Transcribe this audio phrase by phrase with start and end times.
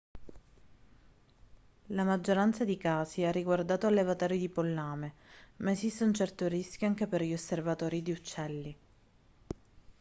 [1.89, 5.13] la maggioranza di casi ha riguardato allevatori di pollame
[5.57, 8.77] ma esiste un certo rischio anche per gli osservatori di uccelli